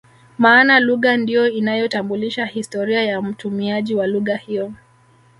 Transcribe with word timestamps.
Maana 0.37 0.79
lugha 0.79 1.17
ndio 1.17 1.47
inayotambulisha 1.47 2.45
historia 2.45 3.03
ya 3.03 3.21
mtumiaji 3.21 3.95
wa 3.95 4.07
lugha 4.07 4.35
hiyo 4.37 4.73